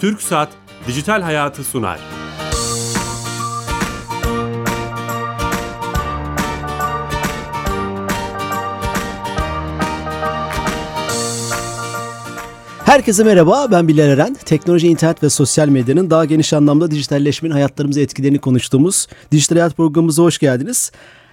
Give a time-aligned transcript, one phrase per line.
[0.00, 0.48] Türk Saat
[0.88, 2.00] Dijital Hayatı sunar.
[12.84, 14.36] Herkese merhaba, ben Bilal Eren.
[14.44, 20.22] Teknoloji, internet ve sosyal medyanın daha geniş anlamda dijitalleşmenin hayatlarımıza etkilerini konuştuğumuz Dijital Hayat programımıza
[20.22, 20.92] hoş geldiniz.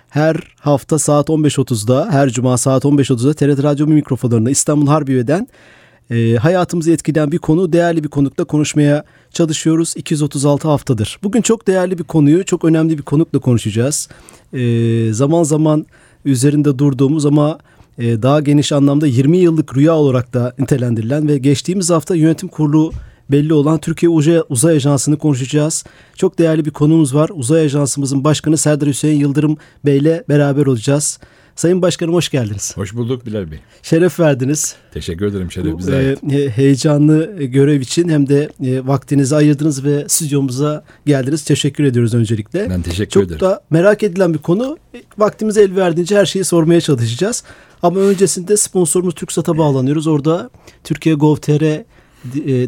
[0.10, 5.48] Her hafta saat 15.30'da, her cuma saat 15.30'da TRT Radyo mikrofonlarında İstanbul Harbiye'den
[6.12, 9.94] e, hayatımızı etkileyen bir konu, değerli bir konukla konuşmaya çalışıyoruz.
[9.98, 11.20] 236 haftadır.
[11.24, 14.10] Bugün çok değerli bir konuyu, çok önemli bir konukla konuşacağız.
[14.54, 15.86] E, zaman zaman
[16.26, 17.58] üzerinde durduğumuz ama
[17.98, 22.92] e, daha geniş anlamda 20 yıllık rüya olarak da nitelendirilen ve geçtiğimiz hafta yönetim kurulu
[23.32, 25.84] belli olan Türkiye Uzay, Uzay Ajansı'nı konuşacağız.
[26.16, 27.30] Çok değerli bir konumuz var.
[27.34, 31.20] Uzay Ajansımızın başkanı Serdar Hüseyin Yıldırım Bey ile beraber olacağız.
[31.56, 32.78] Sayın Başkanım hoş geldiniz.
[32.78, 33.60] Hoş bulduk Bilal Bey.
[33.84, 34.76] Şeref verdiniz.
[34.94, 36.34] Teşekkür ederim şeref bize ait.
[36.34, 41.44] E, heyecanlı görev için hem de e, vaktinizi ayırdınız ve stüdyomuza geldiniz.
[41.44, 42.70] Teşekkür ediyoruz öncelikle.
[42.70, 43.40] Ben teşekkür Çok ederim.
[43.40, 44.78] Çok da merak edilen bir konu.
[45.18, 47.44] Vaktimiz el verdiğince her şeyi sormaya çalışacağız.
[47.84, 50.08] Ama öncesinde sponsorumuz TürkSat'a bağlanıyoruz.
[50.08, 50.50] Orada
[50.84, 51.86] Türkiye Gov.tr e,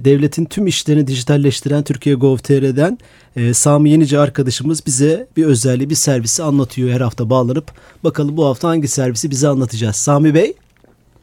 [0.05, 2.97] devletin tüm işlerini dijitalleştiren Türkiye Gov.tr'den
[3.35, 7.65] e, Sami Yenici arkadaşımız bize bir özelliği, bir servisi anlatıyor her hafta bağlanıp.
[8.03, 9.95] Bakalım bu hafta hangi servisi bize anlatacağız.
[9.95, 10.53] Sami Bey.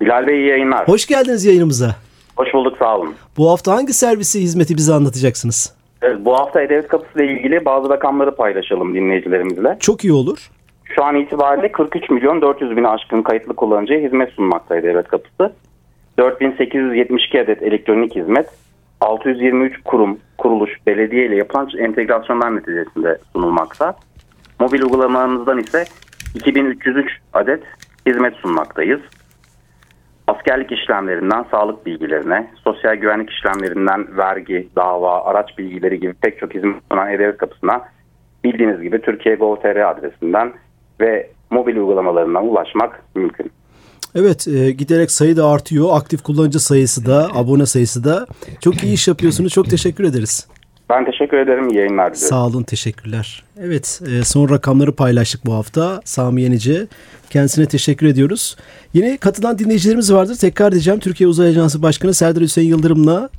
[0.00, 0.88] Bilal Bey iyi yayınlar.
[0.88, 1.96] Hoş geldiniz yayınımıza.
[2.36, 3.14] Hoş bulduk sağ olun.
[3.36, 5.74] Bu hafta hangi servisi, hizmeti bize anlatacaksınız?
[6.02, 9.76] Evet, bu hafta E-Devlet Kapısı ile ilgili bazı rakamları paylaşalım dinleyicilerimizle.
[9.80, 10.50] Çok iyi olur.
[10.84, 15.52] Şu an itibariyle 43 milyon 400 bin aşkın kayıtlı kullanıcıya hizmet sunmakta E-Devlet Kapısı.
[16.18, 18.46] 4872 adet elektronik hizmet,
[19.00, 23.94] 623 kurum, kuruluş, belediye ile yapılan entegrasyonlar neticesinde sunulmakta.
[24.60, 25.84] Mobil uygulamalarımızdan ise
[26.34, 27.62] 2303 adet
[28.06, 29.00] hizmet sunmaktayız.
[30.26, 36.76] Askerlik işlemlerinden sağlık bilgilerine, sosyal güvenlik işlemlerinden vergi, dava, araç bilgileri gibi pek çok hizmet
[36.90, 37.88] sunan E-Devlet Kapısı'na
[38.44, 40.52] bildiğiniz gibi Türkiye Gov.tr adresinden
[41.00, 43.50] ve mobil uygulamalarından ulaşmak mümkün.
[44.14, 45.88] Evet e, giderek sayı da artıyor.
[45.92, 48.26] Aktif kullanıcı sayısı da, abone sayısı da.
[48.60, 49.52] Çok iyi iş yapıyorsunuz.
[49.52, 50.46] Çok teşekkür ederiz.
[50.90, 51.68] Ben teşekkür ederim.
[51.68, 52.28] İyi yayınlar diliyorum.
[52.28, 52.62] Sağ olun.
[52.62, 53.42] Teşekkürler.
[53.60, 56.00] Evet e, son rakamları paylaştık bu hafta.
[56.04, 56.86] Sami Yenice.
[57.30, 58.56] Kendisine teşekkür ediyoruz.
[58.94, 60.36] Yine katılan dinleyicilerimiz vardır.
[60.36, 61.00] Tekrar diyeceğim.
[61.00, 63.30] Türkiye Uzay Ajansı Başkanı Serdar Hüseyin Yıldırım'la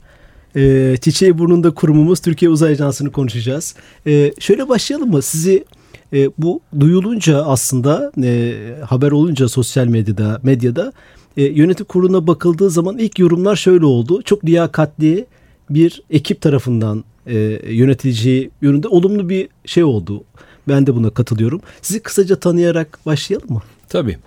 [0.56, 3.76] e, Çiçeği Burnunda kurumumuz Türkiye Uzay Ajansı'nı konuşacağız.
[4.08, 5.22] E, şöyle başlayalım mı?
[5.22, 5.66] Sizi
[6.14, 10.94] e, bu duyulunca aslında e, haber olunca sosyal medyada medyada
[11.38, 14.22] e, yönetim kuruluna bakıldığı zaman ilk yorumlar şöyle oldu.
[14.22, 15.26] Çok liyakatli
[15.70, 17.38] bir ekip tarafından e,
[17.74, 20.24] yöneticiyi yönünde olumlu bir şey oldu.
[20.68, 21.62] Ben de buna katılıyorum.
[21.82, 23.62] Sizi kısaca tanıyarak başlayalım mı?
[23.90, 24.18] Tabii.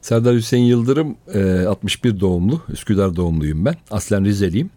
[0.00, 2.60] Serdar Hüseyin Yıldırım e, 61 doğumlu.
[2.68, 3.74] Üsküdar doğumluyum ben.
[3.90, 4.70] Aslen Rizeliyim.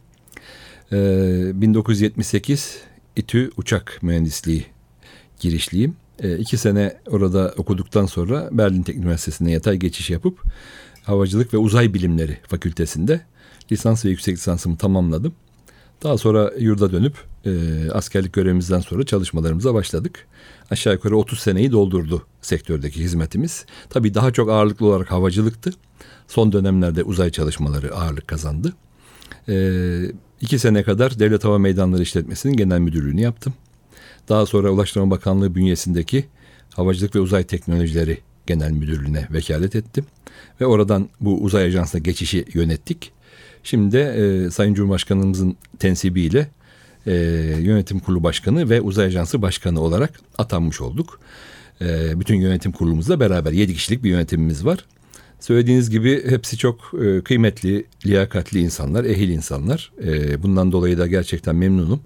[0.91, 2.77] E, 1978
[3.15, 4.65] İTÜ Uçak Mühendisliği
[5.39, 5.95] girişliyim.
[6.19, 10.39] E, iki sene orada okuduktan sonra Berlin Teknik Üniversitesi'ne yatay geçiş yapıp
[11.03, 13.21] Havacılık ve Uzay Bilimleri Fakültesinde
[13.71, 15.33] lisans ve yüksek lisansımı tamamladım.
[16.03, 17.13] Daha sonra yurda dönüp
[17.45, 17.51] e,
[17.91, 20.27] askerlik görevimizden sonra çalışmalarımıza başladık.
[20.71, 23.65] Aşağı yukarı 30 seneyi doldurdu sektördeki hizmetimiz.
[23.89, 25.71] Tabii daha çok ağırlıklı olarak havacılıktı.
[26.27, 28.73] Son dönemlerde uzay çalışmaları ağırlık kazandı.
[29.49, 29.55] E,
[30.41, 33.53] iki sene kadar Devlet Hava Meydanları İşletmesi'nin genel müdürlüğünü yaptım.
[34.29, 36.25] Daha sonra Ulaştırma Bakanlığı bünyesindeki
[36.75, 40.05] Havacılık ve Uzay Teknolojileri Genel Müdürlüğü'ne vekalet ettim.
[40.61, 43.11] Ve oradan bu uzay ajansına geçişi yönettik.
[43.63, 46.47] Şimdi de e, Sayın Cumhurbaşkanımızın tensibiyle
[47.07, 47.13] e,
[47.59, 51.19] yönetim kurulu başkanı ve uzay ajansı başkanı olarak atanmış olduk.
[51.81, 54.85] E, bütün yönetim kurulumuzla beraber 7 kişilik bir yönetimimiz var.
[55.39, 59.91] Söylediğiniz gibi hepsi çok e, kıymetli, liyakatli insanlar, ehil insanlar.
[60.03, 62.01] E, bundan dolayı da gerçekten memnunum.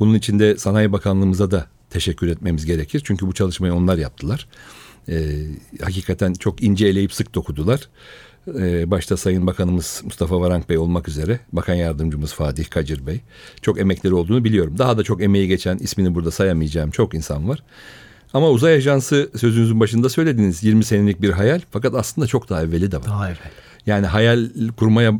[0.00, 3.02] Bunun için de Sanayi Bakanlığımıza da teşekkür etmemiz gerekir.
[3.04, 4.48] Çünkü bu çalışmayı onlar yaptılar.
[5.08, 5.36] E,
[5.80, 7.88] hakikaten çok ince eleyip sık dokudular.
[8.58, 13.20] E, başta Sayın Bakanımız Mustafa Varank Bey olmak üzere Bakan Yardımcımız Fatih Kacır Bey
[13.62, 14.78] çok emekleri olduğunu biliyorum.
[14.78, 17.62] Daha da çok emeği geçen ismini burada sayamayacağım çok insan var.
[18.34, 22.92] Ama uzay ajansı sözünüzün başında söylediğiniz 20 senelik bir hayal fakat aslında çok daha evveli
[22.92, 23.04] de var.
[23.06, 23.50] Daha evvel.
[23.86, 25.12] Yani hayal kurmaya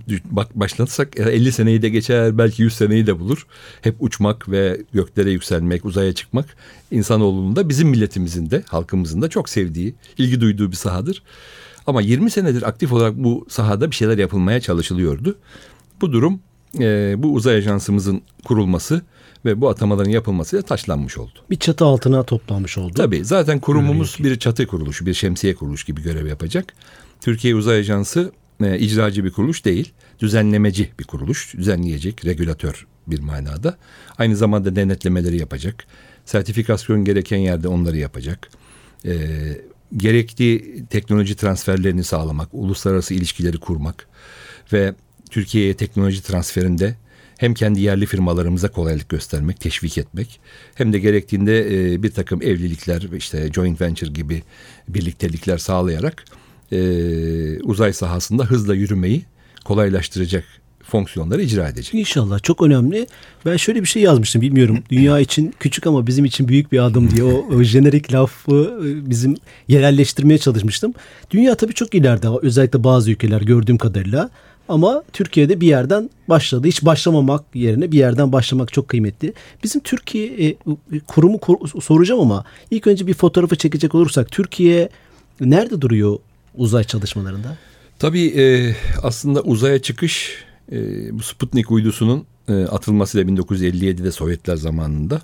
[0.55, 3.47] başlatırsak 50 seneyi de geçer belki 100 seneyi de bulur.
[3.83, 6.57] Hep uçmak ve göklere yükselmek, uzaya çıkmak
[6.91, 11.23] insanoğlunun da bizim milletimizin de halkımızın da çok sevdiği, ilgi duyduğu bir sahadır.
[11.87, 15.39] Ama 20 senedir aktif olarak bu sahada bir şeyler yapılmaya çalışılıyordu.
[16.01, 16.41] Bu durum
[16.79, 19.03] e, bu uzay ajansımızın kurulması
[19.45, 21.39] ve bu atamaların yapılmasıyla taşlanmış oldu.
[21.51, 22.93] Bir çatı altına toplanmış oldu.
[22.97, 26.75] Tabii zaten kurumumuz bir çatı kuruluşu, bir şemsiye kuruluş gibi görev yapacak.
[27.21, 28.33] Türkiye Uzay Ajansı
[28.63, 33.77] e, icracı bir kuruluş değil, düzenlemeci bir kuruluş, düzenleyecek, regülatör bir manada.
[34.19, 35.87] Aynı zamanda denetlemeleri yapacak.
[36.25, 38.51] Sertifikasyon gereken yerde onları yapacak.
[39.05, 39.15] E,
[39.97, 44.07] gerekli teknoloji transferlerini sağlamak, uluslararası ilişkileri kurmak
[44.73, 44.95] ve
[45.31, 46.97] Türkiye'ye teknoloji transferinde
[47.41, 50.41] hem kendi yerli firmalarımıza kolaylık göstermek, teşvik etmek
[50.75, 54.43] hem de gerektiğinde e, bir takım evlilikler işte joint venture gibi
[54.89, 56.25] birliktelikler sağlayarak
[56.73, 56.79] e,
[57.63, 59.23] uzay sahasında hızla yürümeyi
[59.65, 60.45] kolaylaştıracak
[60.83, 61.95] fonksiyonları icra edecek.
[61.95, 63.07] İnşallah çok önemli.
[63.47, 64.79] Ben şöyle bir şey yazmıştım bilmiyorum.
[64.91, 69.11] Dünya için küçük ama bizim için büyük bir adım diye o, o jenerik lafı e,
[69.11, 69.35] bizim
[69.69, 70.95] yerelleştirmeye çalışmıştım.
[71.31, 74.31] Dünya tabii çok ileride özellikle bazı ülkeler gördüğüm kadarıyla.
[74.71, 76.67] Ama Türkiye'de bir yerden başladı.
[76.67, 79.33] Hiç başlamamak yerine bir yerden başlamak çok kıymetli.
[79.65, 80.57] Bizim Türkiye e,
[81.07, 84.89] kurumu kur, soracağım ama ilk önce bir fotoğrafı çekecek olursak Türkiye
[85.41, 86.19] nerede duruyor
[86.55, 87.57] uzay çalışmalarında?
[87.99, 90.79] Tabii e, aslında uzaya çıkış e,
[91.19, 95.23] bu Sputnik uydusunun e, atılmasıyla 1957'de Sovyetler zamanında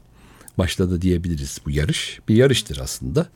[0.58, 2.20] başladı diyebiliriz bu yarış.
[2.28, 3.26] Bir yarıştır aslında.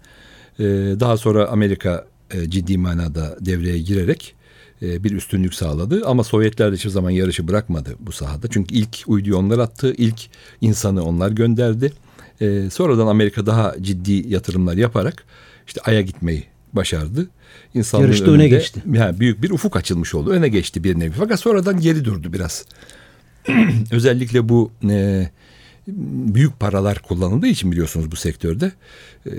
[0.59, 0.65] E,
[1.01, 4.40] daha sonra Amerika e, ciddi manada devreye girerek e,
[4.83, 6.07] bir üstünlük sağladı.
[6.07, 8.49] Ama Sovyetler de hiçbir zaman yarışı bırakmadı bu sahada.
[8.49, 10.21] Çünkü ilk uyduyu onlar attı, ilk
[10.61, 11.93] insanı onlar gönderdi.
[12.41, 15.25] E, sonradan Amerika daha ciddi yatırımlar yaparak
[15.67, 17.29] işte Ay'a gitmeyi başardı.
[17.75, 18.83] İnsanlığın Yarışta önünde, öne geçti.
[18.93, 20.31] Yani büyük bir ufuk açılmış oldu.
[20.31, 21.13] Öne geçti bir nevi.
[21.19, 22.65] Fakat sonradan geri durdu biraz.
[23.93, 25.31] Özellikle bu e,
[25.87, 28.73] büyük paralar kullanıldığı için biliyorsunuz bu sektörde
[29.27, 29.33] e,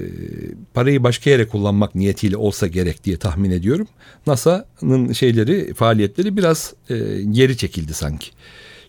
[0.73, 3.87] parayı başka yere kullanmak niyetiyle olsa gerek diye tahmin ediyorum.
[4.27, 8.31] NASA'nın şeyleri faaliyetleri biraz e, geri çekildi sanki.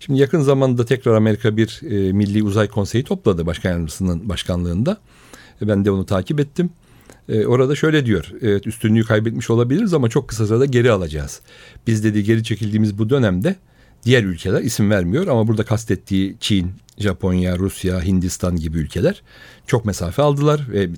[0.00, 4.96] Şimdi yakın zamanda tekrar Amerika bir e, Milli Uzay Konseyi topladı başkan yardımcısının başkanlığında.
[5.62, 6.70] Ben de onu takip ettim.
[7.46, 8.32] Orada şöyle diyor.
[8.42, 11.40] Evet üstünlüğü kaybetmiş olabiliriz ama çok kısa sırada geri alacağız.
[11.86, 13.56] Biz dedi geri çekildiğimiz bu dönemde
[14.04, 19.22] diğer ülkeler isim vermiyor ama burada kastettiği Çin, Japonya, Rusya, Hindistan gibi ülkeler
[19.66, 20.88] çok mesafe aldılar ve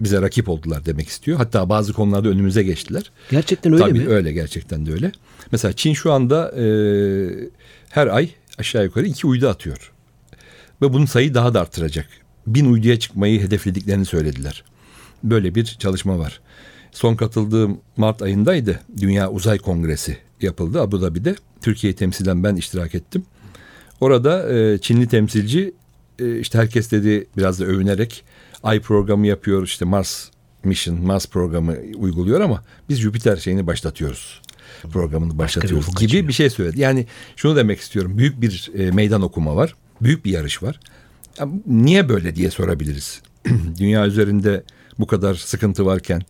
[0.00, 1.38] bize rakip oldular demek istiyor.
[1.38, 3.10] Hatta bazı konularda önümüze geçtiler.
[3.30, 4.08] Gerçekten öyle Tabii mi?
[4.08, 5.12] öyle gerçekten de öyle.
[5.52, 6.66] Mesela Çin şu anda e,
[7.88, 9.92] her ay aşağı yukarı iki uydu atıyor.
[10.82, 12.06] Ve bunun sayı daha da arttıracak.
[12.46, 14.64] Bin uyduya çıkmayı hedeflediklerini söylediler.
[15.24, 16.40] Böyle bir çalışma var.
[16.92, 18.80] Son katıldığım Mart ayındaydı.
[19.00, 21.34] Dünya Uzay Kongresi yapıldı Abu Dhabi'de.
[21.64, 23.24] Türkiye'yi temsilen ben iştirak ettim.
[24.00, 25.74] Orada e, Çinli temsilci
[26.18, 28.24] e, işte herkes dedi biraz da övünerek
[28.62, 30.28] ay programı yapıyor işte Mars
[30.64, 34.42] Mission, Mars programı uyguluyor ama biz Jüpiter şeyini başlatıyoruz.
[34.92, 36.28] Programını başlatıyoruz gibi açıyor.
[36.28, 36.80] bir şey söyledi.
[36.80, 37.06] Yani
[37.36, 38.18] şunu demek istiyorum.
[38.18, 39.74] Büyük bir e, meydan okuma var.
[40.00, 40.80] Büyük bir yarış var.
[41.38, 43.22] Ya, niye böyle diye sorabiliriz.
[43.78, 44.62] Dünya üzerinde
[44.98, 46.22] bu kadar sıkıntı varken,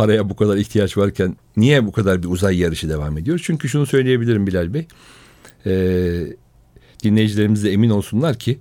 [0.00, 3.40] paraya bu kadar ihtiyaç varken niye bu kadar bir uzay yarışı devam ediyor?
[3.44, 4.86] Çünkü şunu söyleyebilirim Bilal Bey.
[5.66, 5.72] E,
[7.04, 8.58] dinleyicilerimiz de emin olsunlar ki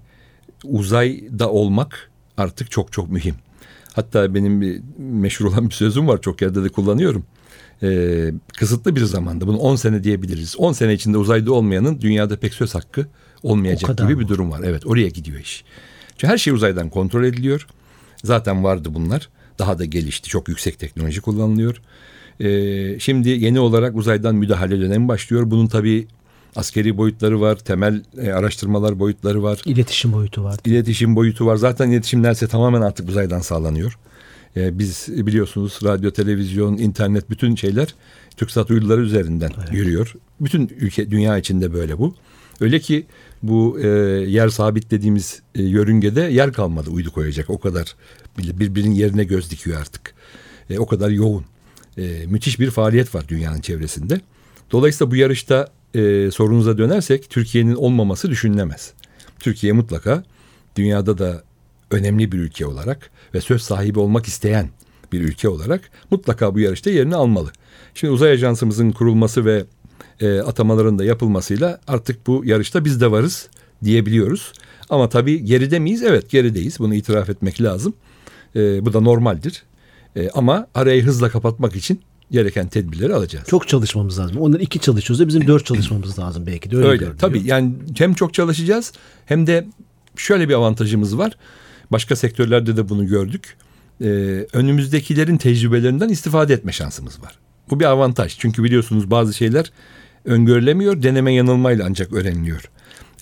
[0.63, 3.36] uzayda olmak artık çok çok mühim.
[3.94, 7.25] Hatta benim bir meşhur olan bir sözüm var çok yerde de kullanıyorum.
[7.83, 10.56] Ee, kısıtlı bir zamanda bunu 10 sene diyebiliriz.
[10.57, 13.07] 10 sene içinde uzayda olmayanın dünyada pek söz hakkı
[13.44, 14.19] olmayacak gibi mı?
[14.19, 14.62] bir durum var.
[14.63, 15.63] Evet oraya gidiyor iş.
[16.18, 17.68] Çünkü her şey uzaydan kontrol ediliyor.
[18.24, 19.30] Zaten vardı bunlar.
[19.59, 20.29] Daha da gelişti.
[20.29, 21.81] Çok yüksek teknoloji kullanılıyor.
[22.39, 25.51] Ee, şimdi yeni olarak uzaydan müdahale dönemi başlıyor.
[25.51, 26.07] Bunun tabii
[26.56, 29.61] askeri boyutları var, temel e, araştırmalar boyutları var.
[29.66, 30.59] İletişim boyutu var.
[30.66, 31.56] İletişim boyutu var.
[31.56, 33.97] Zaten iletişim neredeyse tamamen artık uzaydan sağlanıyor.
[34.57, 37.95] E, biz biliyorsunuz radyo, televizyon, internet bütün şeyler
[38.37, 39.73] TürkSat uyduları üzerinden evet.
[39.73, 40.13] yürüyor.
[40.42, 42.16] Bütün ülke, dünya içinde böyle bu.
[42.61, 43.06] Öyle ki
[43.43, 43.87] bu e,
[44.27, 47.49] yer sabit dediğimiz e, yörüngede yer kalmadı uydu koyacak.
[47.49, 47.95] O kadar
[48.37, 50.13] birbirinin yerine göz dikiyor artık.
[50.69, 51.45] E, o kadar yoğun.
[51.97, 54.21] E, müthiş bir faaliyet var dünyanın çevresinde.
[54.71, 58.93] Dolayısıyla bu yarışta e, sorunuza dönersek Türkiye'nin olmaması düşünülemez.
[59.39, 60.23] Türkiye mutlaka
[60.75, 61.43] dünyada da
[61.91, 64.69] önemli bir ülke olarak ve söz sahibi olmak isteyen
[65.11, 65.81] bir ülke olarak
[66.11, 67.51] mutlaka bu yarışta yerini almalı.
[67.95, 69.65] Şimdi uzay ajansımızın kurulması ve
[70.21, 73.49] e, atamaların da yapılmasıyla artık bu yarışta biz de varız
[73.83, 74.54] diyebiliyoruz.
[74.90, 76.04] Ama tabii geride miyiz?
[76.04, 76.80] Evet gerideyiz.
[76.80, 77.94] Bunu itiraf etmek lazım.
[78.56, 79.64] E, bu da normaldir.
[80.16, 83.47] E, ama arayı hızla kapatmak için gereken tedbirleri alacağız.
[83.47, 84.38] Çok çalışmamız lazım.
[84.38, 86.78] Onlar iki çalışıyoruz da bizim dört çalışmamız lazım belki de.
[86.78, 88.94] Öyle, öyle tabii yani hem çok çalışacağız
[89.26, 89.68] hem de
[90.16, 91.38] şöyle bir avantajımız var.
[91.92, 93.57] Başka sektörlerde de bunu gördük.
[94.02, 94.06] Ee,
[94.54, 97.40] önümüzdekilerin tecrübelerinden istifade etme şansımız var.
[97.69, 98.35] Bu bir avantaj.
[98.40, 99.71] Çünkü biliyorsunuz bazı şeyler
[100.30, 101.04] öngörülemiyor.
[101.04, 102.69] Deneme yanılmayla ancak öğreniliyor.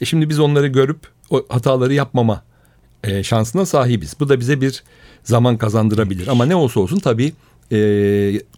[0.01, 0.99] E şimdi biz onları görüp
[1.29, 2.43] o hataları yapmama
[3.03, 4.15] e, şansına sahibiz.
[4.19, 4.83] Bu da bize bir
[5.23, 6.27] zaman kazandırabilir.
[6.27, 7.33] Ama ne olsa olsun tabii
[7.71, 7.77] e,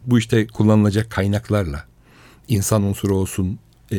[0.05, 1.85] bu işte kullanılacak kaynaklarla
[2.47, 3.59] insan unsuru olsun,
[3.91, 3.97] e,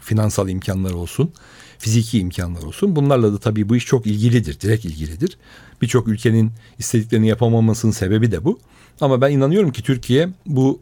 [0.00, 1.32] finansal imkanlar olsun,
[1.78, 2.96] fiziki imkanlar olsun.
[2.96, 5.38] Bunlarla da tabii bu iş çok ilgilidir, direkt ilgilidir.
[5.82, 8.58] Birçok ülkenin istediklerini yapamamasının sebebi de bu.
[9.00, 10.80] Ama ben inanıyorum ki Türkiye bu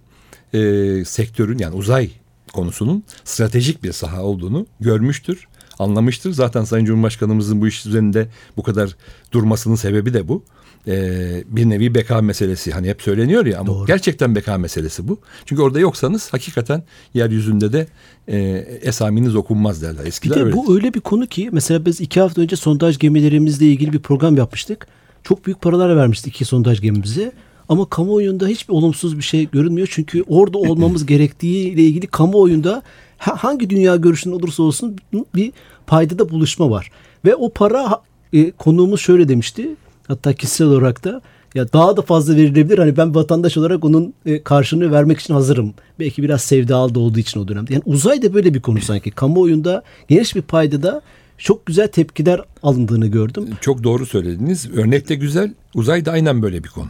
[0.55, 0.59] e,
[1.05, 2.11] sektörün yani uzay
[2.53, 5.47] konusunun stratejik bir saha olduğunu görmüştür,
[5.79, 6.33] anlamıştır.
[6.33, 8.97] Zaten Sayın Cumhurbaşkanımızın bu iş üzerinde bu kadar
[9.33, 10.45] durmasının sebebi de bu.
[10.89, 13.87] Ee, bir nevi beka meselesi hani hep söyleniyor ya ama Doğru.
[13.87, 15.19] gerçekten beka meselesi bu.
[15.47, 16.83] Çünkü orada yoksanız hakikaten
[17.15, 17.87] yeryüzünde de
[18.29, 18.39] e,
[18.83, 20.03] esaminiz okunmaz derler.
[20.03, 20.57] Bir Eskiler de öyle.
[20.57, 24.37] bu öyle bir konu ki mesela biz iki hafta önce sondaj gemilerimizle ilgili bir program
[24.37, 24.87] yapmıştık.
[25.23, 27.33] Çok büyük paralar vermiştik iki sondaj gemimize.
[27.69, 29.89] Ama kamuoyunda hiçbir olumsuz bir şey görünmüyor.
[29.91, 32.83] Çünkü orada olmamız gerektiği ile ilgili kamuoyunda
[33.19, 34.97] ha- hangi dünya görüşünün olursa olsun
[35.35, 35.53] bir
[35.87, 36.91] paydada buluşma var.
[37.25, 38.01] Ve o para
[38.33, 39.69] e, konuğumuz şöyle demişti.
[40.09, 41.23] Hatta kişisel olarak da
[41.55, 42.79] ya daha da fazla verilebilir.
[42.79, 45.75] Hani ben vatandaş olarak onun e, karşılığını vermek için hazırım.
[45.99, 47.73] Belki biraz sevdalı da olduğu için o dönemde.
[47.73, 49.11] Yani uzay da böyle bir konu sanki.
[49.11, 51.03] Kamuoyunda geniş bir paydada
[51.39, 53.49] çok güzel tepkiler alındığını gördüm.
[53.61, 54.71] Çok doğru söylediniz.
[54.77, 55.55] Örnek de güzel.
[55.75, 56.89] Uzay da aynen böyle bir konu.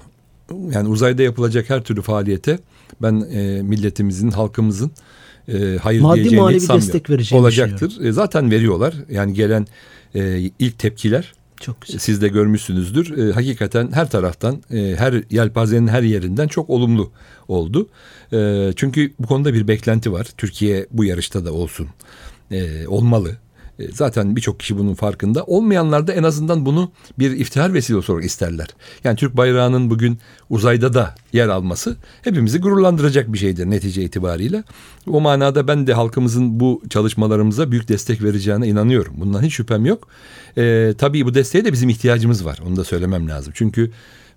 [0.74, 2.58] Yani uzayda yapılacak her türlü faaliyete
[3.02, 4.90] ben e, milletimizin, halkımızın
[5.48, 6.86] e, hayır Maddi diyeceğini manevi sanmıyorum.
[6.86, 8.04] destek vereceğini Olacaktır.
[8.04, 8.94] E, zaten veriyorlar.
[9.10, 9.66] Yani gelen
[10.14, 11.98] e, ilk tepkiler Çok güzel.
[11.98, 13.18] siz de görmüşsünüzdür.
[13.18, 17.10] E, hakikaten her taraftan, e, her yelpazenin her yerinden çok olumlu
[17.48, 17.88] oldu.
[18.32, 20.26] E, çünkü bu konuda bir beklenti var.
[20.36, 21.88] Türkiye bu yarışta da olsun.
[22.50, 23.36] E, olmalı.
[23.78, 25.44] E, Zaten birçok kişi bunun farkında.
[25.44, 28.68] Olmayanlar da en azından bunu bir iftihar vesilesi olarak isterler.
[29.04, 30.18] Yani Türk bayrağının bugün
[30.50, 34.64] uzayda da yer alması hepimizi gururlandıracak bir şeydir netice itibariyle.
[35.06, 39.14] O manada ben de halkımızın bu çalışmalarımıza büyük destek vereceğine inanıyorum.
[39.16, 40.08] Bundan hiç şüphem yok.
[40.58, 42.58] E, tabii bu desteğe de bizim ihtiyacımız var.
[42.66, 43.52] Onu da söylemem lazım.
[43.56, 43.90] Çünkü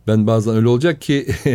[0.07, 1.27] ben bazen öyle olacak ki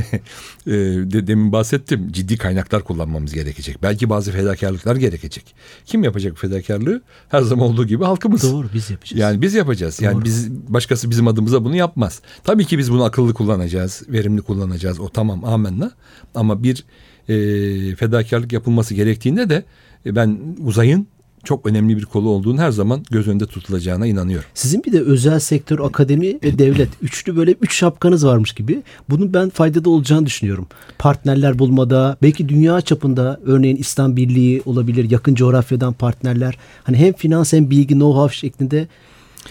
[0.66, 3.82] e, de, demin bahsettim ciddi kaynaklar kullanmamız gerekecek.
[3.82, 5.54] Belki bazı fedakarlıklar gerekecek.
[5.86, 7.02] Kim yapacak fedakarlığı?
[7.28, 8.42] Her zaman olduğu gibi halkımız.
[8.42, 9.20] Doğru biz yapacağız.
[9.20, 10.00] Yani biz yapacağız.
[10.00, 10.24] Yani Doğru.
[10.24, 12.20] biz başkası bizim adımıza bunu yapmaz.
[12.44, 15.00] Tabii ki biz bunu akıllı kullanacağız, verimli kullanacağız.
[15.00, 15.90] O tamam amenna.
[16.34, 16.84] Ama bir
[17.28, 19.64] e, fedakarlık yapılması gerektiğinde de
[20.06, 21.06] e, ben uzayın
[21.44, 24.48] çok önemli bir kolu olduğunu her zaman göz önünde tutulacağına inanıyorum.
[24.54, 28.82] Sizin bir de özel sektör, akademi ve devlet üçlü böyle üç şapkanız varmış gibi.
[29.10, 30.66] Bunun ben faydada olacağını düşünüyorum.
[30.98, 36.58] Partnerler bulmada, belki dünya çapında örneğin İslam Birliği olabilir, yakın coğrafyadan partnerler.
[36.84, 38.88] Hani hem finans hem bilgi, know-how şeklinde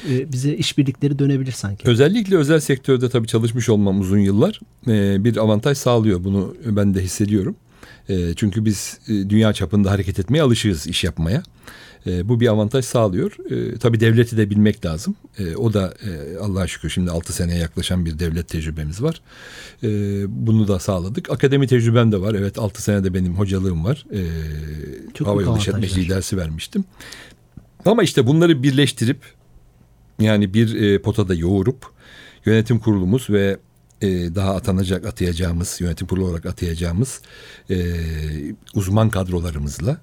[0.10, 1.88] e, bize işbirlikleri dönebilir sanki.
[1.88, 6.24] Özellikle özel sektörde tabii çalışmış olmam uzun yıllar e, bir avantaj sağlıyor.
[6.24, 7.56] Bunu ben de hissediyorum.
[8.10, 11.44] E, çünkü biz e, dünya çapında hareket etmeye alışığız iş yapmaya.
[12.08, 13.32] E, bu bir avantaj sağlıyor.
[13.52, 15.16] E, tabii devleti de bilmek lazım.
[15.40, 19.22] E, o da e, Allah'a şükür şimdi 6 seneye yaklaşan bir devlet tecrübemiz var.
[19.84, 19.88] E,
[20.46, 21.32] bunu da sağladık.
[21.32, 22.34] Akademi tecrübem de var.
[22.34, 24.06] Evet 6 senede benim hocalığım var.
[24.14, 24.22] E,
[25.14, 26.84] Çok hava yolu işletmeciliği dersi vermiştim.
[27.86, 29.20] Ama işte bunları birleştirip
[30.20, 31.86] yani bir e, potada yoğurup
[32.46, 33.58] yönetim kurulumuz ve
[34.02, 37.22] e, daha atanacak atayacağımız yönetim kurulu olarak atayacağımız
[37.70, 37.76] e,
[38.74, 39.98] uzman kadrolarımızla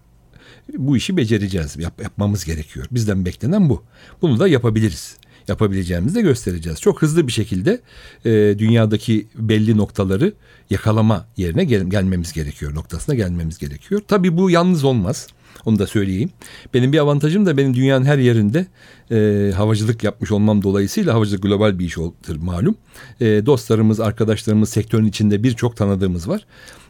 [0.79, 1.77] bu işi becereceğiz.
[1.77, 2.87] Yap, yapmamız gerekiyor.
[2.91, 3.83] Bizden beklenen bu.
[4.23, 5.17] Bunu da yapabiliriz.
[5.49, 6.81] Yapabileceğimizi de göstereceğiz.
[6.81, 7.81] Çok hızlı bir şekilde
[8.25, 10.33] e, dünyadaki belli noktaları
[10.71, 12.75] yakalama yerine gel- gelmemiz gerekiyor.
[12.75, 14.01] Noktasına gelmemiz gerekiyor.
[14.09, 15.27] Tabii bu yalnız olmaz.
[15.65, 16.31] Onu da söyleyeyim.
[16.75, 18.67] Benim bir avantajım da benim dünyanın her yerinde
[19.11, 22.77] e, havacılık yapmış olmam dolayısıyla havacılık global bir iş oldur malum.
[23.21, 26.47] E, dostlarımız, arkadaşlarımız, sektörün içinde birçok tanıdığımız var.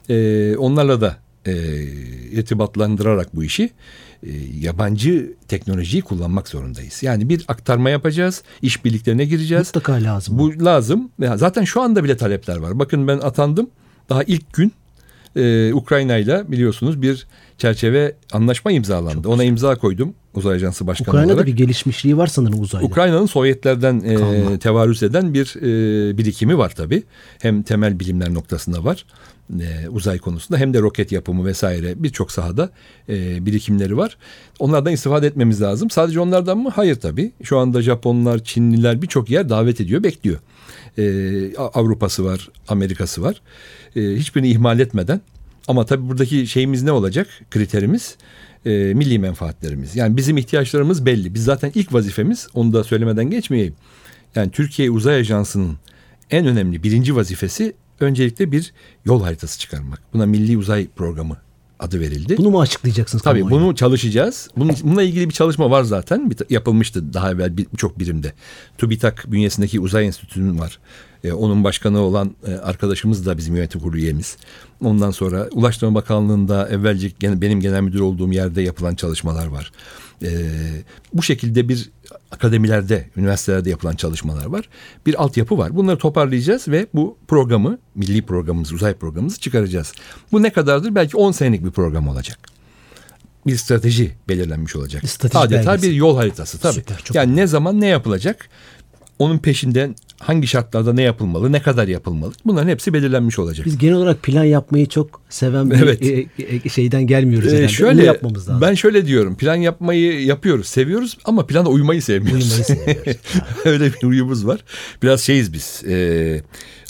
[0.09, 1.83] E, onlarla da e,
[2.33, 3.71] irtibatlandırarak bu işi
[4.23, 4.31] e,
[4.61, 7.03] yabancı teknolojiyi kullanmak zorundayız.
[7.03, 9.67] Yani bir aktarma yapacağız, işbirliklerine gireceğiz.
[9.67, 10.39] Mutlaka lazım.
[10.39, 11.11] Bu lazım.
[11.21, 12.79] Ya Zaten şu anda bile talepler var.
[12.79, 13.71] Bakın ben atandım.
[14.09, 14.73] Daha ilk gün
[15.37, 17.27] e, Ukrayna ile biliyorsunuz bir
[17.59, 19.29] çerçeve anlaşma imzalandı.
[19.29, 21.47] Ona imza koydum uzay ajansı başkanı Ukrayna'da olarak.
[21.47, 22.87] bir gelişmişliği var sanırım uzayda.
[22.87, 24.59] Ukrayna'nın Sovyetlerden e, Kalma.
[24.59, 27.03] tevarüz eden bir e, birikimi var tabii.
[27.43, 29.05] Hem temel bilimler noktasında var
[29.61, 32.71] e, uzay konusunda hem de roket yapımı vesaire birçok sahada
[33.09, 34.17] e, birikimleri var.
[34.59, 35.91] Onlardan istifade etmemiz lazım.
[35.91, 36.71] Sadece onlardan mı?
[36.75, 37.33] Hayır tabii.
[37.43, 40.39] Şu anda Japonlar, Çinliler birçok yer davet ediyor, bekliyor.
[40.99, 43.41] E, Avrupa'sı var, Amerika'sı var.
[43.97, 45.21] E, hiçbirini ihmal etmeden
[45.69, 47.29] ama tabii buradaki şeyimiz ne olacak?
[47.51, 48.17] Kriterimiz
[48.67, 49.97] e, milli menfaatlerimiz.
[49.97, 51.35] Yani bizim ihtiyaçlarımız belli.
[51.35, 53.75] Biz zaten ilk vazifemiz onu da söylemeden geçmeyeyim.
[54.35, 55.77] Yani Türkiye Uzay Ajansı'nın
[56.31, 58.73] en önemli birinci vazifesi öncelikle bir
[59.05, 60.01] yol haritası çıkarmak.
[60.13, 61.37] Buna Milli Uzay Programı
[61.79, 62.37] adı verildi.
[62.39, 63.23] Bunu mu açıklayacaksınız?
[63.25, 63.67] Tabii kamuoyuna?
[63.67, 64.49] bunu çalışacağız.
[64.57, 66.31] Bunun, bununla ilgili bir çalışma var zaten.
[66.31, 68.33] Bir, yapılmıştı daha evvel bir- birçok birimde.
[68.79, 70.79] TÜBİTAK bünyesindeki uzay enstitüsünün var.
[71.25, 74.37] E, onun başkanı olan e, arkadaşımız da bizim yönetim kurulu üyemiz.
[74.85, 79.73] Ondan sonra Ulaştırma Bakanlığı'nda evvelce gene, benim genel müdür olduğum yerde yapılan çalışmalar var.
[80.23, 80.31] E,
[81.15, 81.91] bu şekilde bir
[82.31, 84.69] akademilerde, üniversitelerde yapılan çalışmalar var.
[85.07, 85.77] Bir altyapı var.
[85.77, 89.93] Bunları toparlayacağız ve bu programı, milli programımız, uzay programımızı çıkaracağız.
[90.33, 90.95] Bu ne kadardır?
[90.95, 92.39] Belki 10 senelik bir program olacak
[93.47, 95.09] bir strateji belirlenmiş olacak.
[95.09, 95.91] Strateji Adeta belgesi.
[95.91, 96.75] bir yol haritası tabii.
[96.75, 98.49] Süper, yani ne zaman ne yapılacak?
[99.19, 102.33] Onun peşinden hangi şartlarda ne yapılmalı, ne kadar yapılmalı?
[102.45, 103.67] Bunların hepsi belirlenmiş olacak.
[103.67, 106.03] Biz genel olarak plan yapmayı çok seven bir Evet.
[106.03, 106.27] e,
[106.65, 107.53] e, şeyden gelmiyoruz.
[107.53, 108.61] Ee, şöyle Onu yapmamız lazım.
[108.61, 109.37] ben şöyle diyorum.
[109.37, 112.45] Plan yapmayı yapıyoruz, seviyoruz ama plana uymayı sevmiyoruz.
[112.45, 113.17] Uyumayı seviyoruz.
[113.65, 114.61] Öyle bir uyumuz var.
[115.03, 115.83] Biraz şeyiz biz.
[115.89, 116.41] e,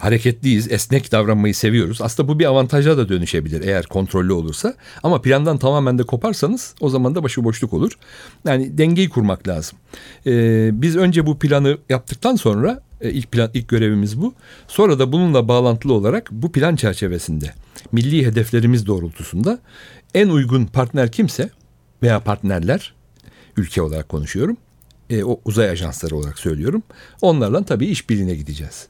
[0.01, 2.01] hareketliyiz, esnek davranmayı seviyoruz.
[2.01, 4.75] Aslında bu bir avantaja da dönüşebilir eğer kontrollü olursa.
[5.03, 7.93] Ama plandan tamamen de koparsanız o zaman da başıboşluk olur.
[8.45, 9.79] Yani dengeyi kurmak lazım.
[10.27, 14.35] E, biz önce bu planı yaptıktan sonra e, ilk plan ilk görevimiz bu.
[14.69, 17.55] Sonra da bununla bağlantılı olarak bu plan çerçevesinde
[17.93, 19.59] milli hedeflerimiz doğrultusunda
[20.15, 21.51] en uygun partner kimse
[22.03, 22.95] veya partnerler
[23.57, 24.57] ülke olarak konuşuyorum.
[25.11, 26.83] E, o uzay ajansları olarak söylüyorum.
[27.23, 28.89] Onlarla tabii işbirliğine gideceğiz.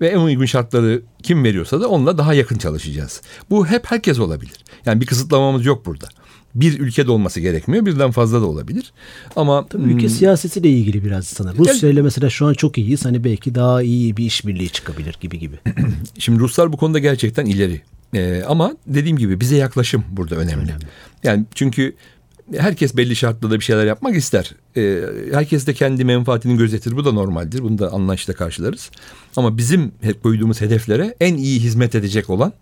[0.00, 3.22] Ve en uygun şartları kim veriyorsa da onunla daha yakın çalışacağız.
[3.50, 4.64] Bu hep herkes olabilir.
[4.86, 6.08] Yani bir kısıtlamamız yok burada.
[6.54, 7.86] Bir ülkede olması gerekmiyor.
[7.86, 8.92] Birden fazla da olabilir.
[9.36, 11.58] Ama Tabii ülke hmm, siyasetiyle ilgili biraz sanırım.
[11.58, 13.04] Rusya ile mesela şu an çok iyiyiz.
[13.04, 15.56] Hani belki daha iyi bir işbirliği çıkabilir gibi gibi.
[16.18, 17.82] Şimdi Ruslar bu konuda gerçekten ileri.
[18.14, 20.62] Ee, ama dediğim gibi bize yaklaşım burada önemli.
[20.62, 20.84] Önemli.
[21.22, 21.94] Yani çünkü
[22.56, 24.54] herkes belli şartlarda bir şeyler yapmak ister.
[24.76, 25.02] Ee,
[25.32, 26.96] herkes de kendi menfaatini gözetir.
[26.96, 27.62] Bu da normaldir.
[27.62, 28.90] Bunu da anlayışla karşılarız.
[29.36, 32.52] Ama bizim hep koyduğumuz hedeflere en iyi hizmet edecek olan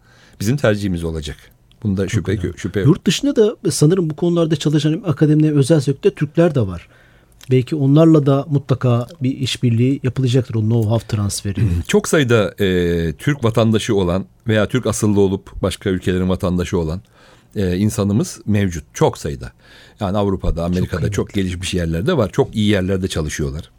[0.41, 1.37] bizim tercihimiz olacak.
[1.83, 2.89] Bunda şüphe, şüphe yok.
[2.89, 6.89] Yurt dışında da sanırım bu konularda çalışan akademide özel sektörde Türkler de var.
[7.51, 10.55] Belki onlarla da mutlaka bir işbirliği yapılacaktır.
[10.55, 11.61] O know-how transferi.
[11.89, 17.01] Çok sayıda e, Türk vatandaşı olan veya Türk asıllı olup başka ülkelerin vatandaşı olan
[17.57, 18.85] e, insanımız mevcut.
[18.95, 19.53] Çok sayıda.
[20.01, 22.31] Yani Avrupa'da, Amerika'da çok, gelişmiş yerlerde var.
[22.33, 23.71] Çok iyi yerlerde çalışıyorlar.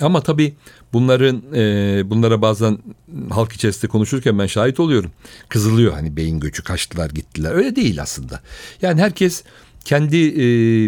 [0.00, 0.54] Ama tabii
[0.92, 2.78] bunların e, bunlara bazen
[3.30, 5.10] halk içerisinde konuşurken ben şahit oluyorum.
[5.48, 7.52] Kızılıyor hani beyin göçü kaçtılar gittiler.
[7.52, 8.40] Öyle değil aslında.
[8.82, 9.42] Yani herkes
[9.84, 10.42] kendi e,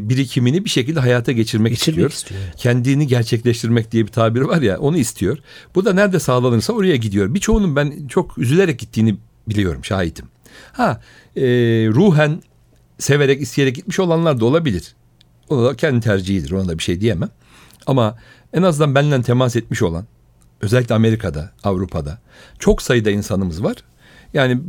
[0.09, 2.41] birikimini bir şekilde hayata geçirmek, Geçirmek istiyor.
[2.41, 2.41] istiyor.
[2.57, 5.39] Kendini gerçekleştirmek diye bir tabir var ya onu istiyor.
[5.75, 7.35] Bu da nerede sağlanırsa oraya gidiyor.
[7.35, 9.17] Birçoğunun ben çok üzülerek gittiğini
[9.49, 10.27] biliyorum şahitim.
[10.73, 11.01] Ha
[11.37, 11.43] e,
[11.89, 12.43] ruhen
[12.99, 14.95] severek isteyerek gitmiş olanlar da olabilir.
[15.49, 17.31] O da kendi tercihidir ona da bir şey diyemem.
[17.87, 18.19] Ama
[18.53, 20.07] en azından benden temas etmiş olan
[20.61, 22.19] özellikle Amerika'da, Avrupa'da
[22.59, 23.77] çok sayıda insanımız var.
[24.35, 24.61] Yani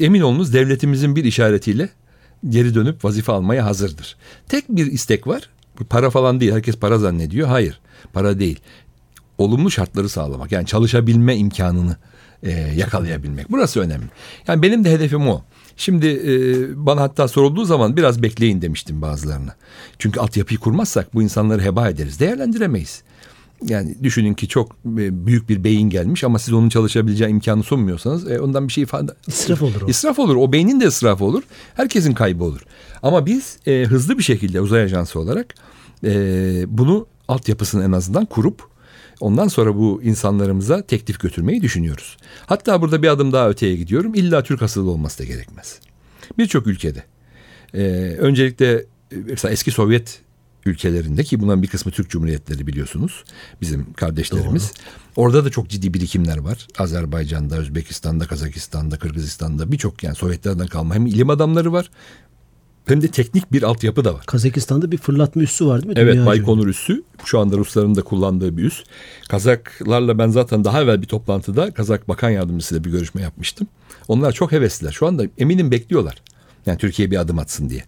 [0.00, 1.88] emin olunuz devletimizin bir işaretiyle
[2.48, 4.16] geri dönüp vazife almaya hazırdır.
[4.48, 5.50] Tek bir istek var.
[5.78, 6.52] Bu para falan değil.
[6.52, 7.48] Herkes para zannediyor.
[7.48, 7.80] Hayır.
[8.12, 8.60] Para değil.
[9.38, 10.52] Olumlu şartları sağlamak.
[10.52, 11.96] Yani çalışabilme imkanını
[12.46, 13.50] e, yakalayabilmek.
[13.50, 14.06] Burası önemli.
[14.48, 15.42] Yani benim de hedefim o.
[15.76, 19.56] Şimdi e, bana hatta sorulduğu zaman biraz bekleyin demiştim bazılarına.
[19.98, 22.20] Çünkü altyapıyı kurmazsak bu insanları heba ederiz.
[22.20, 23.02] Değerlendiremeyiz.
[23.62, 28.30] Yani düşünün ki çok e, büyük bir beyin gelmiş ama siz onun çalışabileceği imkanı sunmuyorsanız
[28.30, 29.12] e, ondan bir şey ifade...
[29.26, 29.88] İsraf olur o.
[29.88, 30.36] İsraf olur.
[30.36, 31.42] O beynin de israfı olur.
[31.74, 32.60] Herkesin kaybı olur.
[33.02, 35.54] Ama biz e, hızlı bir şekilde uzay ajansı olarak
[36.04, 36.10] e,
[36.68, 38.75] bunu altyapısını en azından kurup
[39.20, 42.16] ondan sonra bu insanlarımıza teklif götürmeyi düşünüyoruz.
[42.46, 44.14] Hatta burada bir adım daha öteye gidiyorum.
[44.14, 45.80] İlla Türk asıllı olması da gerekmez.
[46.38, 47.02] Birçok ülkede.
[47.74, 47.82] E,
[48.18, 50.20] öncelikle mesela eski Sovyet
[50.66, 53.24] ülkelerinde ki bunların bir kısmı Türk Cumhuriyetleri biliyorsunuz.
[53.60, 54.72] Bizim kardeşlerimiz.
[55.16, 56.66] Orada da çok ciddi birikimler var.
[56.78, 61.90] Azerbaycan'da, Özbekistan'da, Kazakistan'da, Kırgızistan'da birçok yani Sovyetlerden kalma hem ilim adamları var
[62.86, 64.26] hem de teknik bir altyapı da var.
[64.26, 66.00] Kazakistan'da bir fırlatma üssü var değil mi?
[66.00, 68.84] Evet Dünya Baykonur üssü şu anda Rusların da kullandığı bir üs.
[69.28, 73.66] Kazaklarla ben zaten daha evvel bir toplantıda Kazak Bakan Yardımcısıyla bir görüşme yapmıştım.
[74.08, 74.92] Onlar çok hevesliler.
[74.92, 76.22] Şu anda eminim bekliyorlar.
[76.66, 77.84] Yani Türkiye bir adım atsın diye.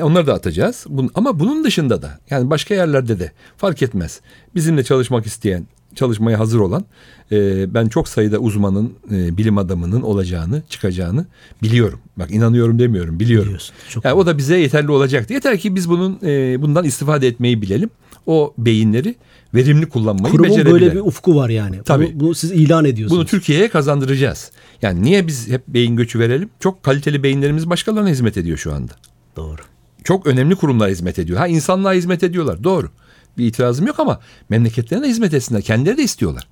[0.00, 0.86] Onları da atacağız.
[1.14, 4.20] Ama bunun dışında da yani başka yerlerde de fark etmez.
[4.54, 5.66] Bizimle çalışmak isteyen,
[5.98, 6.84] çalışmaya hazır olan
[7.32, 11.26] e, ben çok sayıda uzmanın, e, bilim adamının olacağını, çıkacağını
[11.62, 12.00] biliyorum.
[12.16, 13.46] Bak inanıyorum demiyorum, biliyorum.
[13.46, 15.32] Biliyorsun, çok Yani o da bize yeterli olacaktı.
[15.32, 17.90] Yeter ki biz bunun e, bundan istifade etmeyi bilelim.
[18.26, 19.14] O beyinleri
[19.54, 20.80] verimli kullanmayı Kurumun becerebilelim.
[20.80, 21.82] böyle bir ufku var yani.
[21.84, 22.10] Tabii.
[22.14, 23.20] Bunu, bunu siz ilan ediyorsunuz.
[23.20, 24.50] Bunu Türkiye'ye kazandıracağız.
[24.82, 26.50] Yani niye biz hep beyin göçü verelim?
[26.60, 28.92] Çok kaliteli beyinlerimiz başkalarına hizmet ediyor şu anda.
[29.36, 29.60] Doğru.
[30.04, 31.38] Çok önemli kurumlara hizmet ediyor.
[31.38, 32.64] Ha insanlığa hizmet ediyorlar.
[32.64, 32.90] Doğru.
[33.38, 35.62] Bir itirazım yok ama memleketlerine hizmet etsinler.
[35.62, 36.46] Kendileri de istiyorlar.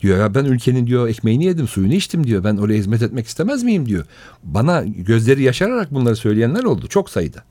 [0.00, 2.44] Diyor ya ben ülkenin diyor ekmeğini yedim, suyunu içtim diyor.
[2.44, 4.04] Ben oraya hizmet etmek istemez miyim diyor.
[4.42, 7.44] Bana gözleri yaşararak bunları söyleyenler oldu çok sayıda.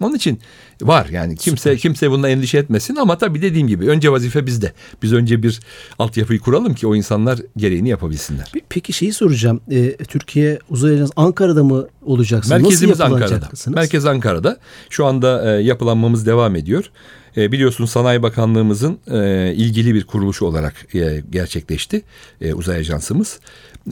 [0.00, 0.40] Onun için
[0.82, 4.72] var yani kimse kimse bundan endişe etmesin ama tabii dediğim gibi önce vazife bizde.
[5.02, 5.60] Biz önce bir
[5.98, 8.52] altyapıyı kuralım ki o insanlar gereğini yapabilsinler.
[8.68, 9.60] Peki şeyi soracağım.
[9.70, 12.62] Ee, Türkiye Uzay Ajansı Ankara'da mı olacaksınız?
[12.62, 13.48] Merkezimiz Ankara'da.
[13.66, 14.56] Merkez Ankara'da.
[14.90, 16.90] Şu anda e, yapılanmamız devam ediyor.
[17.36, 22.02] E, biliyorsunuz Sanayi Bakanlığımızın e, ilgili bir kuruluşu olarak e, gerçekleşti
[22.40, 23.40] e, uzay ajansımız.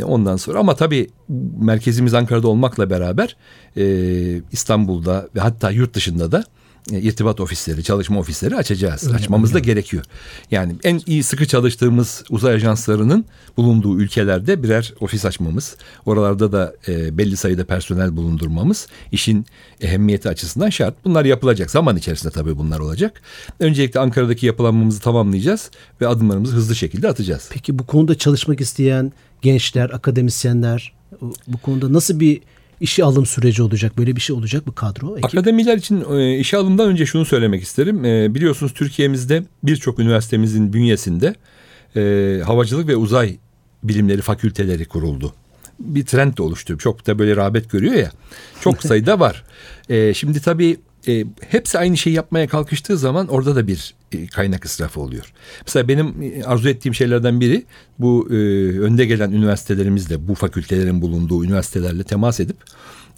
[0.01, 1.09] E, Ondan sonra ama tabii
[1.61, 3.37] merkezimiz Ankara'da olmakla beraber
[3.77, 3.85] e,
[4.53, 6.45] İstanbul'da ve hatta yurt dışında da
[6.89, 9.07] irtibat ofisleri, çalışma ofisleri açacağız.
[9.07, 9.67] Öyle, Açmamız da öyle.
[9.67, 10.05] gerekiyor.
[10.51, 13.25] Yani en iyi sıkı çalıştığımız uzay ajanslarının
[13.57, 19.47] bulunduğu ülkelerde birer ofis açmamız, oralarda da e, belli sayıda personel bulundurmamız işin
[19.81, 20.95] ehemmiyeti açısından şart.
[21.05, 21.71] Bunlar yapılacak.
[21.71, 23.23] Zaman içerisinde tabii bunlar olacak.
[23.61, 25.71] Öncelikle Ankara'daki yapılanmamızı tamamlayacağız
[26.01, 27.49] ve adımlarımızı hızlı şekilde atacağız.
[27.53, 30.93] Peki bu konuda çalışmak isteyen gençler, akademisyenler
[31.47, 32.41] bu konuda nasıl bir
[32.81, 33.99] işe alım süreci olacak?
[33.99, 35.13] Böyle bir şey olacak mı kadro?
[35.13, 35.25] Ekip?
[35.25, 38.05] Akademiler için e, işe alımdan önce şunu söylemek isterim.
[38.05, 41.35] E, biliyorsunuz Türkiye'mizde birçok üniversitemizin bünyesinde
[41.97, 43.37] e, havacılık ve uzay
[43.83, 45.33] bilimleri fakülteleri kuruldu.
[45.79, 46.79] Bir trend de oluştu.
[46.79, 48.11] Çok da böyle rağbet görüyor ya.
[48.61, 49.45] Çok sayıda var.
[49.89, 50.77] E, şimdi tabii
[51.09, 55.33] e, hepsi aynı şeyi yapmaya kalkıştığı zaman orada da bir e, kaynak israfı oluyor.
[55.67, 57.65] Mesela benim e, arzu ettiğim şeylerden biri
[57.99, 58.35] bu e,
[58.79, 62.57] önde gelen üniversitelerimizle bu fakültelerin bulunduğu üniversitelerle temas edip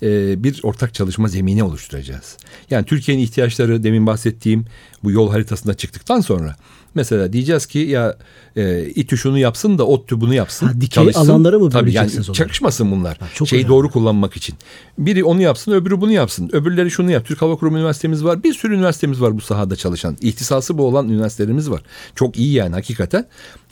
[0.03, 2.37] e, bir ortak çalışma zemini oluşturacağız.
[2.71, 4.65] Yani Türkiye'nin ihtiyaçları demin bahsettiğim
[5.05, 6.57] bu yol haritasında çıktıktan sonra
[6.95, 8.17] mesela diyeceğiz ki ya
[8.57, 10.67] e, İTÜ şunu yapsın da ODTÜ bunu yapsın.
[10.67, 12.33] Ha, dikey alanlara mı Tabii yani onları?
[12.33, 13.17] çakışmasın bunlar.
[13.19, 13.69] Ha, çok Şeyi önemli.
[13.73, 14.55] doğru kullanmak için.
[14.99, 16.51] Biri onu yapsın öbürü bunu yapsın.
[16.53, 17.27] Öbürleri şunu yap.
[17.27, 18.43] Türk Hava Kurumu Üniversitemiz var.
[18.43, 20.17] Bir sürü üniversitemiz var bu sahada çalışan.
[20.21, 21.83] İhtisası bu olan üniversitelerimiz var.
[22.15, 23.27] Çok iyi yani hakikaten.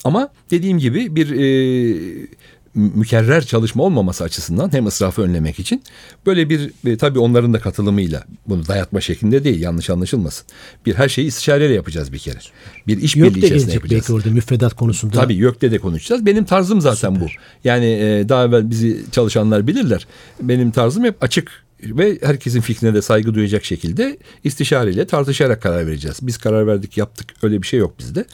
[0.05, 2.27] Ama dediğim gibi bir e,
[2.79, 5.83] mükerrer çalışma olmaması açısından hem israfı önlemek için
[6.27, 10.47] böyle bir e, tabii onların da katılımıyla bunu dayatma şeklinde değil yanlış anlaşılmasın.
[10.87, 12.39] Bir her şeyi istişareyle yapacağız bir kere.
[12.87, 14.03] Bir işbirliği Yok da içerisinde yapacağız.
[14.03, 15.15] belki orada müfredat konusunda.
[15.15, 16.27] Tabii YÖK'te de konuşacağız.
[16.27, 17.27] Benim tarzım zaten bu.
[17.65, 20.07] Yani e, daha evvel bizi çalışanlar bilirler.
[20.43, 26.19] Benim tarzım hep açık ve herkesin fikrine de saygı duyacak şekilde istişareyle tartışarak karar vereceğiz.
[26.23, 28.25] Biz karar verdik yaptık öyle bir şey yok bizde.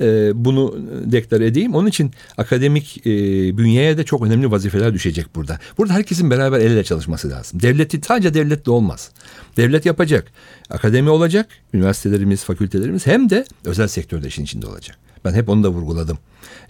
[0.00, 1.74] E, bunu deklar edeyim.
[1.74, 3.10] Onun için akademik e,
[3.58, 5.58] bünyeye de çok önemli vazifeler düşecek burada.
[5.78, 7.62] Burada herkesin beraber el ele çalışması lazım.
[7.62, 9.10] Devleti sadece devletle olmaz.
[9.56, 10.32] Devlet yapacak.
[10.70, 11.48] Akademi olacak.
[11.74, 14.96] Üniversitelerimiz, fakültelerimiz hem de özel sektörde işin içinde olacak.
[15.24, 16.18] Ben hep onu da vurguladım.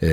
[0.02, 0.08] E,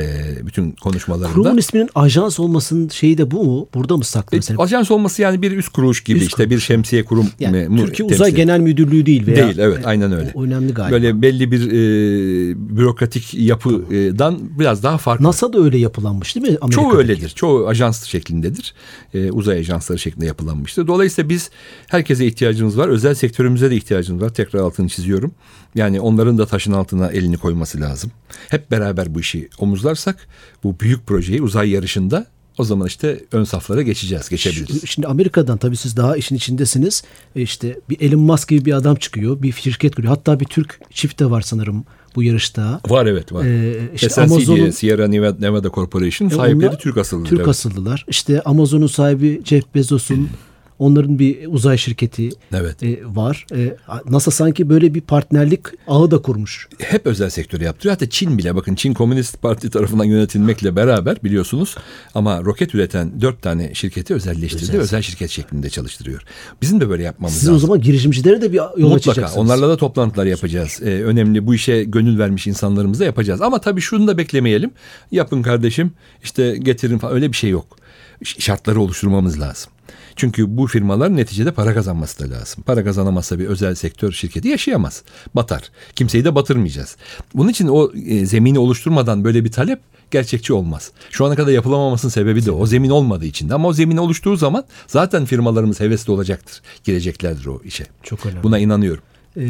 [0.46, 1.34] bütün konuşmalarımda.
[1.34, 3.68] Kurumun isminin ajans olmasının şeyi de bu mu?
[3.74, 4.64] Burada mı saklı E, mesela?
[4.64, 7.28] Ajans olması yani bir üst kuruluş gibi Üst işte bir şemsiye kurum.
[7.40, 10.32] Yani mu- Türkiye temsil Uzay Genel Müdürlüğü değil veya Değil evet aynen öyle.
[10.36, 10.92] O önemli galiba.
[10.96, 15.26] Böyle belli bir e, bürokratik yapıdan biraz daha farklı.
[15.26, 16.58] NASA da öyle yapılanmış değil mi?
[16.72, 16.98] Çoğu Amerika'daki?
[17.12, 17.30] öyledir.
[17.30, 18.74] Çoğu ajans şeklindedir.
[19.14, 20.88] E, uzay ajansları şeklinde yapılanmıştır.
[20.88, 21.50] Dolayısıyla biz
[21.88, 22.88] herkese ihtiyacımız var.
[22.88, 24.30] Özel sektörümüze de ihtiyacımız var.
[24.30, 25.32] Tekrar altını çiziyorum.
[25.76, 28.12] Yani onların da taşın altına elini koyması lazım.
[28.50, 30.28] Hep beraber bu işi omuzlarsak
[30.64, 34.84] bu büyük projeyi uzay yarışında o zaman işte ön saflara geçeceğiz, geçebiliriz.
[34.86, 37.04] Şimdi Amerika'dan tabii siz daha işin içindesiniz.
[37.36, 39.42] E işte bir Elon Musk gibi bir adam çıkıyor.
[39.42, 40.16] Bir şirket kuruyor.
[40.16, 42.82] Hatta bir Türk çift de var sanırım bu yarışta.
[42.88, 43.46] Var evet var.
[43.46, 47.24] Ee, işte Amazon'un- Sierra Nevada, Nevada Corporation E sahipleri onlar Türk asıllı.
[47.26, 47.48] Türk evet.
[47.48, 48.06] asıllılar.
[48.08, 50.30] İşte Amazon'un sahibi Jeff Bezos'un
[50.80, 52.84] onların bir uzay şirketi Evet.
[52.84, 53.46] e, var.
[53.56, 53.76] E,
[54.10, 56.68] NASA sanki böyle bir partnerlik ağı da kurmuş.
[56.80, 57.94] Hep özel sektörü yaptırıyor.
[57.96, 61.76] Hatta Çin bile bakın Çin Komünist Parti tarafından yönetilmekle beraber biliyorsunuz
[62.16, 64.64] ama roket üreten dört tane şirketi özelleştirdi.
[64.64, 64.80] Özel.
[64.82, 66.22] Özel, şirket şeklinde çalıştırıyor.
[66.62, 67.56] Bizim de böyle yapmamız Siz lazım.
[67.56, 68.96] o zaman girişimcilere de bir yol Mutlaka.
[68.96, 69.38] açacaksınız.
[69.46, 70.80] Onlarla da toplantılar yapacağız.
[70.84, 73.42] Ee, önemli bu işe gönül vermiş insanlarımızla yapacağız.
[73.42, 74.72] Ama tabii şunu da beklemeyelim.
[75.12, 75.92] Yapın kardeşim
[76.24, 77.78] işte getirin falan öyle bir şey yok.
[78.24, 79.72] Şartları oluşturmamız lazım.
[80.18, 82.64] Çünkü bu firmalar neticede para kazanması da lazım.
[82.64, 85.04] Para kazanamazsa bir özel sektör şirketi yaşayamaz.
[85.36, 85.72] Batar.
[85.96, 86.98] Kimseyi de batırmayacağız.
[87.34, 89.80] Bunun için o e, zemini oluşturmadan böyle bir talep
[90.12, 90.92] gerçekçi olmaz.
[91.10, 92.66] Şu ana kadar yapılamamasının sebebi de o.
[92.66, 93.50] zemin olmadığı için.
[93.50, 96.62] Ama o zemin oluştuğu zaman zaten firmalarımız hevesli olacaktır.
[96.84, 97.86] Gireceklerdir o işe.
[98.04, 98.44] Çok önemli.
[98.44, 99.04] Buna inanıyorum.
[99.38, 99.44] Ee,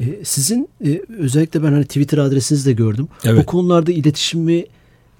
[0.00, 3.08] e, sizin e, özellikle ben hani Twitter adresinizi de gördüm.
[3.24, 3.38] Evet.
[3.42, 4.64] Bu konularda iletişimi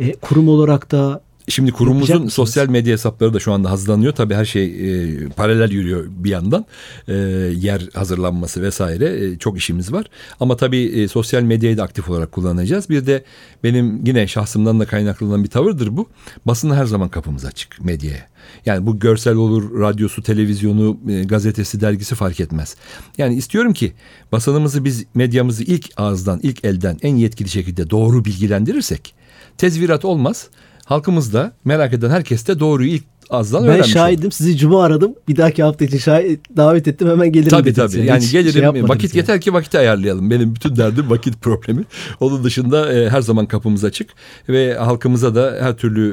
[0.01, 4.13] e, kurum olarak da Şimdi kurumumuzun sosyal medya hesapları da şu anda hazırlanıyor.
[4.13, 6.67] Tabii her şey e, paralel yürüyor bir yandan.
[7.09, 7.15] E,
[7.57, 10.07] yer hazırlanması vesaire e, çok işimiz var.
[10.41, 12.91] Ama tabii e, sosyal medyayı da aktif olarak kullanacağız.
[12.91, 13.25] Bir de
[13.65, 16.09] benim yine şahsımdan da kaynaklanan bir tavırdır bu.
[16.47, 18.29] Basına her zaman kapımız açık medyaya.
[18.67, 22.77] Yani bu görsel olur, radyosu, televizyonu, e, gazetesi, dergisi fark etmez.
[23.19, 23.93] Yani istiyorum ki
[24.33, 29.15] basınımızı biz medyamızı ilk ağızdan, ilk elden en yetkili şekilde doğru bilgilendirirsek
[29.59, 30.49] tezvirat olmaz.
[30.85, 33.95] Halkımız da merak eden herkes de doğruyu ilk azdan Ben öğrenmiş olduk.
[33.99, 34.33] şahidim.
[34.33, 35.15] Sizi cuma aradım.
[35.29, 37.09] Bir dahaki hafta için şahit, davet ettim.
[37.09, 37.93] Hemen gelirim Tabii dediniz.
[37.93, 38.07] tabii.
[38.07, 39.19] Yani hiç gelirim şey vakit yani.
[39.19, 40.31] yeter ki vakiti ayarlayalım.
[40.31, 41.85] Benim bütün derdim vakit problemi.
[42.21, 44.11] Onun dışında e, her zaman kapımız açık
[44.49, 46.09] ve halkımıza da her türlü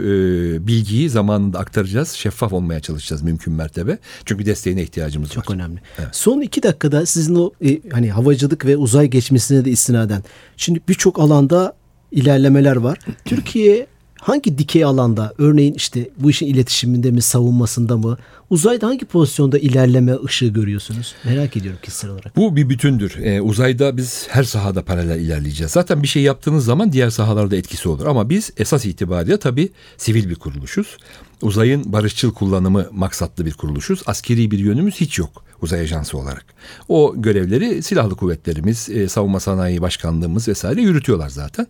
[0.56, 2.10] e, bilgiyi zamanında aktaracağız.
[2.12, 3.98] Şeffaf olmaya çalışacağız mümkün mertebe.
[4.26, 5.56] Çünkü desteğine ihtiyacımız Çok var.
[5.56, 5.80] önemli.
[6.12, 10.24] Son iki dakikada sizin o e, hani havacılık ve uzay geçmişine de istinaden.
[10.58, 11.74] Şimdi birçok alanda
[12.12, 12.98] ilerlemeler var.
[13.26, 13.88] Türkiye
[14.22, 18.18] hangi dikey alanda örneğin işte bu işin iletişiminde mi savunmasında mı
[18.50, 21.16] uzayda hangi pozisyonda ilerleme ışığı görüyorsunuz?
[21.24, 22.36] Merak ediyorum kişisel olarak.
[22.36, 23.16] Bu bir bütündür.
[23.24, 25.72] Ee, uzayda biz her sahada paralel ilerleyeceğiz.
[25.72, 28.06] Zaten bir şey yaptığınız zaman diğer sahalarda etkisi olur.
[28.06, 30.98] Ama biz esas itibariyle tabii sivil bir kuruluşuz.
[31.42, 34.04] Uzayın barışçıl kullanımı maksatlı bir kuruluşuz.
[34.06, 36.46] Askeri bir yönümüz hiç yok uzay ajansı olarak.
[36.90, 41.68] O görevleri silahlı kuvvetlerimiz, e, savunma sanayi başkanlığımız vesaire yürütüyorlar zaten.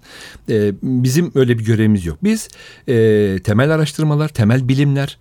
[0.49, 2.17] E, bizim öyle bir görevimiz yok.
[2.23, 2.49] Biz
[2.87, 5.17] e, temel araştırmalar, temel bilimler,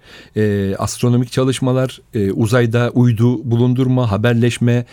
[0.79, 2.01] astronomik çalışmalar,
[2.35, 4.87] uzayda uydu bulundurma, haberleşme,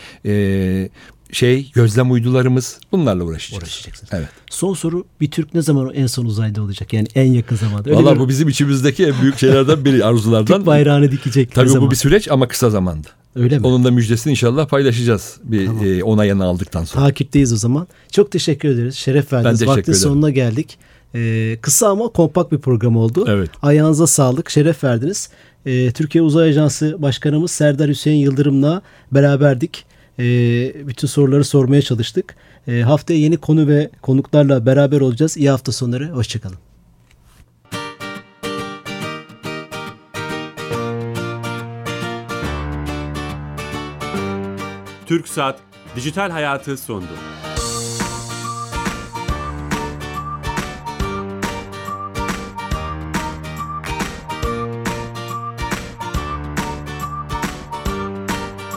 [1.31, 3.63] şey gözlem uydularımız bunlarla uğraşacağız.
[3.63, 4.09] Uğraşacaksınız.
[4.13, 4.27] Evet.
[4.49, 6.93] Son soru bir Türk ne zaman en son uzayda olacak?
[6.93, 7.89] Yani en yakın zamanda.
[7.89, 10.57] Öyle Valla bir bu bizim içimizdeki en büyük şeylerden biri, arzulardan.
[10.57, 11.91] Türk bayrağını dikecek Tabii bu zaman?
[11.91, 13.07] bir süreç ama kısa zamanda.
[13.35, 13.67] Öyle mi?
[13.67, 17.05] Onun da müjdesini inşallah paylaşacağız bir e, onayını aldıktan sonra.
[17.05, 17.87] Takipteyiz o zaman.
[18.11, 18.95] Çok teşekkür ederiz.
[18.95, 19.59] Şeref verdiniz.
[19.59, 20.03] teşekkür Vaktin ederim.
[20.03, 20.77] sonuna geldik.
[21.15, 23.25] Ee, kısa ama kompakt bir program oldu.
[23.27, 23.49] Evet.
[23.61, 24.49] Ayağınıza sağlık.
[24.49, 25.29] Şeref verdiniz.
[25.65, 29.85] Ee, Türkiye Uzay Ajansı Başkanımız Serdar Hüseyin Yıldırım'la beraberdik.
[30.19, 32.35] Ee, bütün soruları sormaya çalıştık.
[32.67, 35.37] Ee, haftaya yeni konu ve konuklarla beraber olacağız.
[35.37, 36.09] İyi hafta sonları.
[36.09, 36.57] Hoşçakalın.
[45.05, 45.59] TürkSat
[45.95, 47.07] Dijital Hayatı sondu.